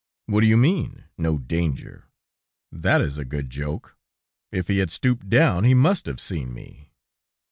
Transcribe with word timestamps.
"What 0.25 0.41
do 0.41 0.47
you 0.47 0.57
mean?... 0.57 1.03
No 1.15 1.37
danger? 1.37 2.05
That 2.71 3.01
is 3.01 3.19
a 3.19 3.23
good 3.23 3.51
joke!... 3.51 3.99
If 4.51 4.67
he 4.67 4.79
had 4.79 4.89
stooped 4.89 5.29
down, 5.29 5.63
he 5.63 5.75
must 5.75 6.07
have 6.07 6.19
seen 6.19 6.55
me." 6.55 6.91